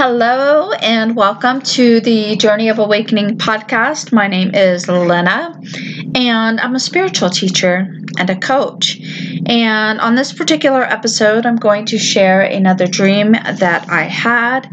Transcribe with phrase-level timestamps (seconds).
[0.00, 4.12] Hello and welcome to the Journey of Awakening podcast.
[4.12, 9.00] My name is Lynna and I'm a spiritual teacher and a coach.
[9.46, 14.68] And on this particular episode, I'm going to share another dream that I had.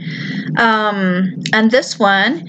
[0.59, 2.43] Um, and this one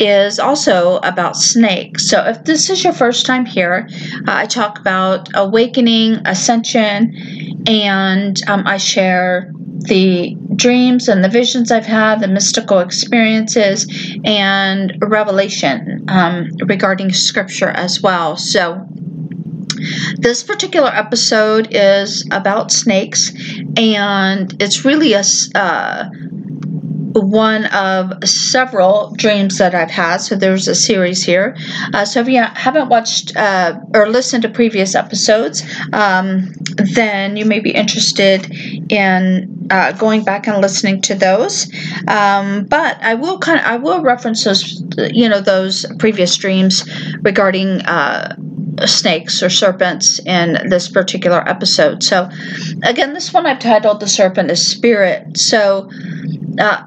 [0.00, 2.08] is also about snakes.
[2.08, 3.86] So if this is your first time here,
[4.26, 7.14] uh, I talk about awakening, ascension,
[7.66, 13.86] and um, I share the dreams and the visions I've had, the mystical experiences,
[14.24, 18.36] and revelation um, regarding scripture as well.
[18.36, 18.86] So,
[20.18, 23.32] this particular episode is about snakes,
[23.76, 25.22] and it's really a
[25.54, 26.08] uh,
[27.14, 30.18] one of several dreams that I've had.
[30.18, 31.56] So there's a series here.
[31.92, 35.62] Uh, so if you haven't watched uh, or listened to previous episodes,
[35.92, 38.50] um, then you may be interested
[38.90, 41.70] in uh, going back and listening to those.
[42.08, 46.88] Um, but I will kind of I will reference those you know those previous dreams
[47.22, 48.36] regarding uh,
[48.86, 52.02] snakes or serpents in this particular episode.
[52.02, 52.28] So,
[52.82, 55.38] again, this one I've titled The Serpent is Spirit.
[55.38, 55.90] So,
[56.58, 56.84] uh,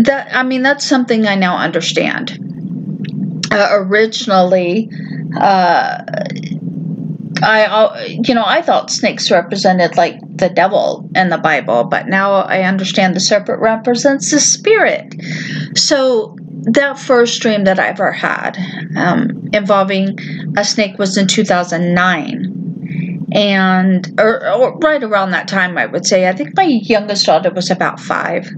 [0.00, 2.38] that I mean that's something I now understand.
[3.50, 4.90] Uh, originally,
[5.38, 6.02] uh,
[7.42, 12.32] I you know I thought snakes represented like the devil in the Bible, but now
[12.32, 15.14] I understand the serpent represents the spirit.
[15.76, 18.56] So that first dream that I ever had
[18.96, 20.18] um, involving
[20.56, 22.54] a snake was in 2009
[23.32, 27.50] and or, or, right around that time i would say i think my youngest daughter
[27.50, 28.48] was about five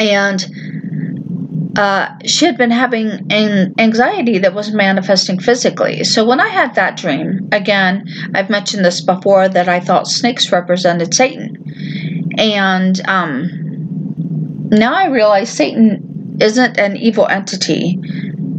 [0.00, 6.02] and uh, she had been having an anxiety that was manifesting physically.
[6.04, 10.50] So when I had that dream, again, I've mentioned this before that I thought snakes
[10.50, 17.98] represented Satan, and um, now I realize Satan isn't an evil entity.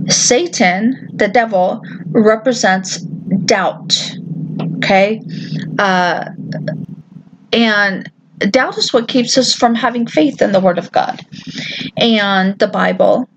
[0.08, 4.16] Satan, the devil, represents doubt.
[4.78, 5.22] Okay,
[5.80, 6.26] uh,
[7.52, 8.12] and
[8.48, 11.26] doubt is what keeps us from having faith in the Word of God.
[11.98, 13.30] And the Bible,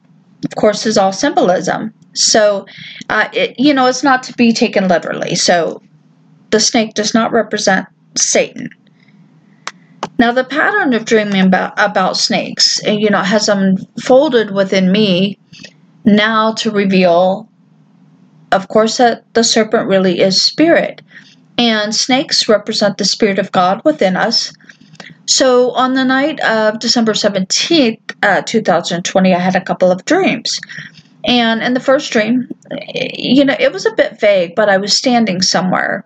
[0.44, 1.92] of course, is all symbolism.
[2.14, 2.66] So,
[3.08, 5.34] uh, it, you know, it's not to be taken literally.
[5.34, 5.82] So,
[6.50, 8.70] the snake does not represent Satan.
[10.18, 15.38] Now, the pattern of dreaming about, about snakes, you know, has unfolded within me
[16.04, 17.48] now to reveal,
[18.52, 21.02] of course, that the serpent really is spirit.
[21.58, 24.52] And snakes represent the Spirit of God within us.
[25.26, 30.60] So on the night of December 17th, uh, 2020, I had a couple of dreams.
[31.26, 32.48] And in the first dream,
[33.14, 36.04] you know, it was a bit vague, but I was standing somewhere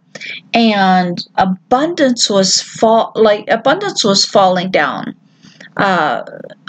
[0.54, 5.14] and abundance was fall like abundance was falling down
[5.76, 6.22] uh,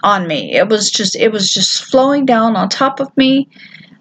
[0.03, 0.55] on me.
[0.55, 3.47] It was just it was just flowing down on top of me.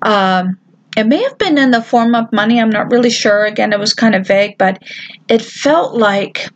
[0.03, 0.59] Um,
[0.97, 2.61] it may have been in the form of money.
[2.61, 3.45] I'm not really sure.
[3.45, 4.83] Again, it was kind of vague, but
[5.29, 6.49] it felt like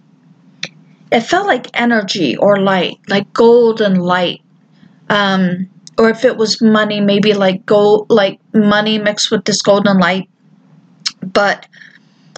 [1.12, 4.40] it felt like energy or light, like golden light.
[5.10, 5.68] Um,
[5.98, 10.28] or if it was money, maybe like gold, like money mixed with this golden light.
[11.20, 11.66] But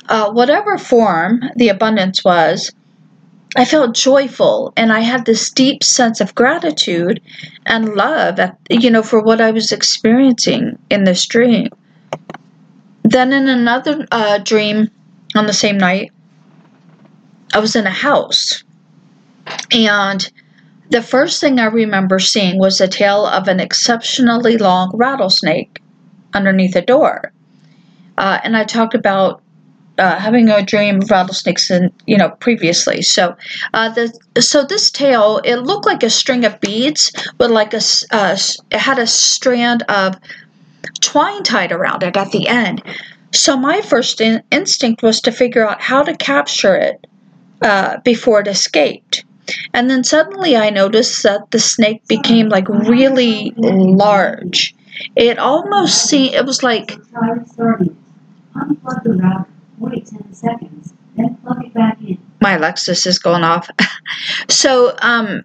[0.09, 2.73] uh, whatever form the abundance was,
[3.57, 7.23] I felt joyful and I had this deep sense of gratitude
[7.67, 11.69] and love, at, you know, for what I was experiencing in this dream.
[13.05, 14.91] Then in another uh, dream
[15.37, 16.11] on the same night,
[17.55, 18.65] I was in a house.
[19.73, 20.31] And
[20.91, 25.81] the first thing I remember seeing was the tail of an exceptionally long rattlesnake
[26.35, 27.33] underneath a door.
[28.19, 29.41] Uh, and I talked about
[29.99, 33.37] uh, having a dream of rattlesnakes and you know previously so
[33.75, 37.81] uh, the so this tail it looked like a string of beads with like a
[38.11, 38.37] uh,
[38.73, 40.17] it had a strand of
[41.01, 42.83] twine tied around it at the end
[43.33, 47.07] so my first in- instinct was to figure out how to capture it
[47.65, 49.25] uh, before it escaped.
[49.73, 54.75] And then suddenly I noticed that the snake became like really large.
[55.17, 56.93] It almost seemed, it was like.
[58.55, 59.47] Unplug the router.
[59.79, 60.95] Wait 10 seconds.
[61.17, 62.19] Then plug it back in.
[62.41, 63.69] My Alexa is going off.
[64.49, 65.43] so, um,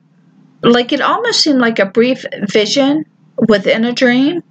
[0.62, 3.06] like it almost seemed like a brief vision
[3.48, 4.44] within a dream.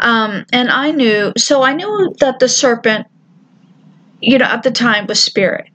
[0.00, 3.06] Um, and I knew, so I knew that the serpent,
[4.20, 5.68] you know, at the time was spirit.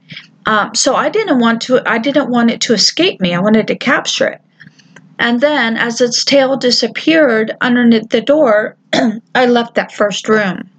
[0.46, 3.34] Um, so I didn't want to, I didn't want it to escape me.
[3.34, 4.40] I wanted to capture it.
[5.18, 8.76] And then as its tail disappeared underneath the door,
[9.34, 10.70] I left that first room.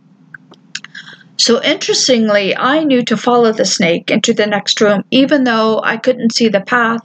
[1.38, 5.98] So interestingly, I knew to follow the snake into the next room, even though I
[5.98, 7.02] couldn't see the path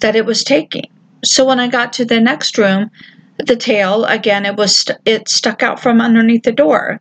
[0.00, 0.90] that it was taking.
[1.22, 2.90] so when I got to the next room,
[3.38, 7.00] the tail again it was st- it stuck out from underneath the door.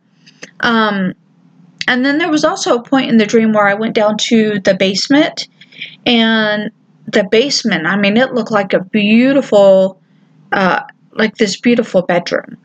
[0.59, 1.13] Um,
[1.89, 4.59] and then there was also a point in the dream where I went down to
[4.59, 5.47] the basement,
[6.06, 6.71] and
[7.07, 7.88] the basement.
[7.88, 10.00] I mean, it looked like a beautiful,
[10.51, 10.83] uh,
[11.13, 12.57] like this beautiful bedroom.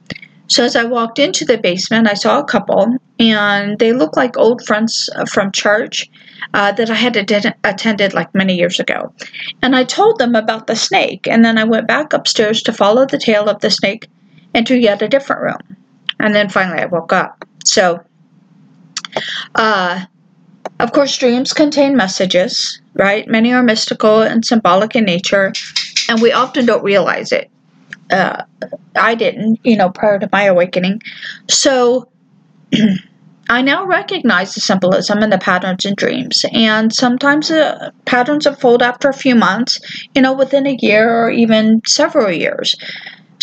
[0.48, 4.36] So as I walked into the basement, I saw a couple, and they looked like
[4.36, 6.10] old friends from church
[6.52, 9.14] uh, that I had ad- attended like many years ago.
[9.62, 13.06] And I told them about the snake, and then I went back upstairs to follow
[13.06, 14.06] the tail of the snake
[14.54, 15.76] into yet a different room.
[16.20, 17.42] And then finally I woke up.
[17.64, 18.04] So,
[19.54, 20.04] uh,
[20.80, 23.26] of course, dreams contain messages, right?
[23.28, 25.52] Many are mystical and symbolic in nature,
[26.08, 27.50] and we often don't realize it.
[28.10, 28.42] Uh,
[28.96, 31.00] I didn't, you know, prior to my awakening.
[31.48, 32.08] So,
[33.48, 38.82] I now recognize the symbolism and the patterns in dreams, and sometimes the patterns unfold
[38.82, 39.80] after a few months,
[40.14, 42.74] you know, within a year or even several years.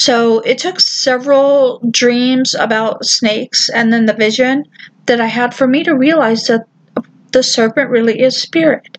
[0.01, 4.65] So it took several dreams about snakes and then the vision
[5.05, 6.65] that I had for me to realize that
[7.33, 8.97] the serpent really is spirit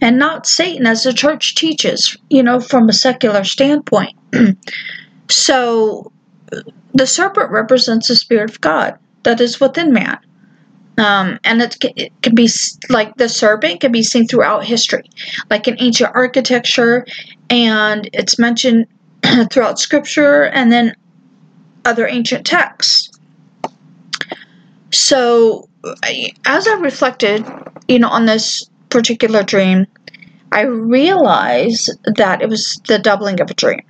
[0.00, 4.16] and not Satan as the church teaches, you know, from a secular standpoint.
[5.28, 6.12] so
[6.94, 10.18] the serpent represents the spirit of God that is within man.
[10.96, 12.48] Um, and it it can be
[12.88, 15.10] like the serpent can be seen throughout history,
[15.50, 17.04] like in ancient architecture,
[17.50, 18.86] and it's mentioned
[19.50, 20.94] throughout scripture and then
[21.84, 23.10] other ancient texts.
[24.92, 25.68] So,
[26.46, 27.44] as I reflected,
[27.88, 29.86] you know, on this particular dream,
[30.52, 33.82] I realized that it was the doubling of a dream.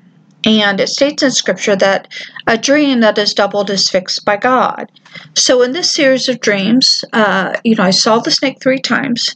[0.45, 2.09] And it states in scripture that
[2.47, 4.93] a dream that is doubled is fixed by God.
[5.35, 9.35] So in this series of dreams, uh, you know, I saw the snake three times.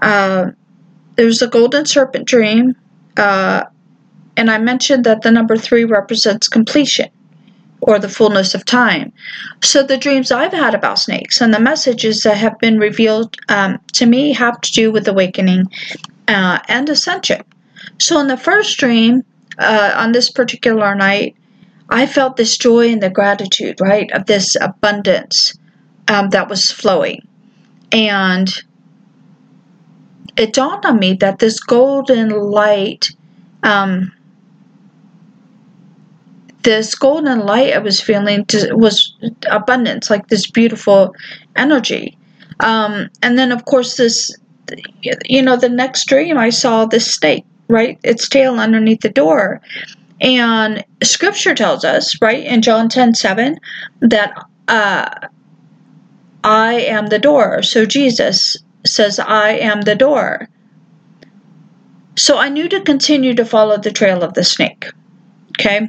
[0.00, 0.52] Uh,
[1.16, 2.76] there's a golden serpent dream,
[3.16, 3.64] uh,
[4.36, 7.10] and I mentioned that the number three represents completion
[7.80, 9.12] or the fullness of time.
[9.62, 13.78] So the dreams I've had about snakes and the messages that have been revealed um,
[13.94, 15.70] to me have to do with awakening
[16.28, 17.42] uh, and ascension.
[17.98, 19.22] So in the first dream,
[19.58, 21.36] uh, on this particular night,
[21.90, 25.56] I felt this joy and the gratitude, right, of this abundance
[26.08, 27.26] um, that was flowing.
[27.92, 28.50] And
[30.36, 33.10] it dawned on me that this golden light,
[33.62, 34.10] um,
[36.64, 39.14] this golden light I was feeling was
[39.50, 41.14] abundance, like this beautiful
[41.56, 42.18] energy.
[42.60, 44.34] Um, and then, of course, this,
[45.02, 47.98] you know, the next dream I saw this snake right?
[48.02, 49.60] Its tail underneath the door.
[50.20, 53.58] And scripture tells us, right, in John 10 7,
[54.00, 54.32] that
[54.68, 55.10] uh,
[56.44, 57.62] I am the door.
[57.62, 58.56] So Jesus
[58.86, 60.48] says, I am the door.
[62.16, 64.86] So I knew to continue to follow the trail of the snake.
[65.58, 65.88] Okay?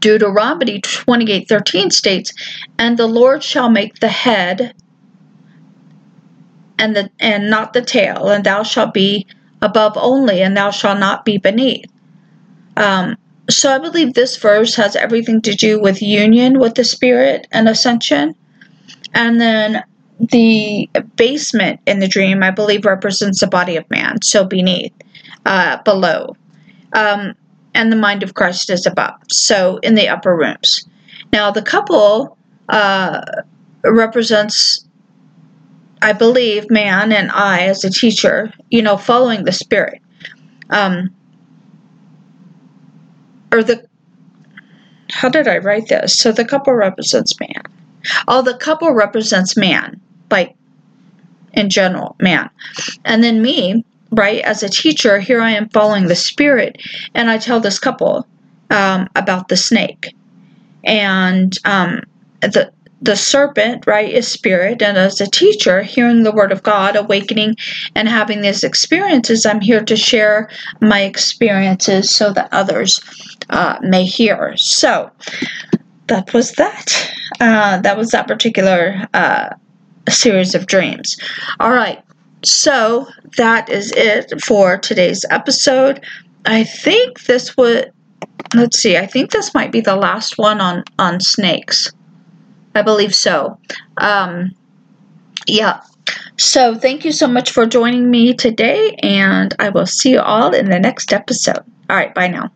[0.00, 2.32] Deuteronomy 28:13 states,
[2.78, 4.74] "And the Lord shall make the head
[6.78, 9.26] and the and not the tail, and thou shalt be
[9.62, 11.86] above only, and thou shalt not be beneath.
[12.76, 13.16] Um,
[13.48, 17.68] so I believe this verse has everything to do with union with the Spirit and
[17.68, 18.34] ascension.
[19.14, 19.84] And then
[20.18, 24.92] the basement in the dream, I believe, represents the body of man, so beneath,
[25.46, 26.36] uh, below.
[26.92, 27.34] Um,
[27.74, 30.86] and the mind of Christ is above, so in the upper rooms.
[31.32, 32.36] Now, the couple
[32.68, 33.22] uh,
[33.84, 34.86] represents
[36.02, 40.02] I believe man and I, as a teacher, you know, following the Spirit.
[40.68, 41.14] Um,
[43.52, 43.86] or the,
[45.12, 46.18] how did I write this?
[46.18, 47.62] So the couple represents man.
[48.26, 50.56] Oh, the couple represents man, like
[51.52, 52.50] in general, man.
[53.04, 56.80] And then me, right, as a teacher, here I am following the Spirit,
[57.14, 58.26] and I tell this couple
[58.70, 60.14] um, about the snake.
[60.84, 62.02] And um,
[62.40, 64.80] the the serpent, right, is spirit.
[64.80, 67.56] And as a teacher, hearing the word of God, awakening,
[67.96, 70.48] and having these experiences, I'm here to share
[70.80, 73.00] my experiences so that others
[73.50, 74.56] uh, may hear.
[74.56, 75.10] So
[76.06, 77.12] that was that.
[77.40, 79.48] Uh, that was that particular uh,
[80.08, 81.16] series of dreams.
[81.58, 82.00] All right.
[82.44, 86.04] So that is it for today's episode.
[86.44, 87.92] I think this would
[88.54, 91.92] let's see, I think this might be the last one on on snakes.
[92.74, 93.58] I believe so.
[93.98, 94.50] Um,
[95.46, 95.80] yeah.
[96.38, 100.52] So thank you so much for joining me today, and I will see you all
[100.54, 101.62] in the next episode.
[101.90, 102.50] All right, bye now.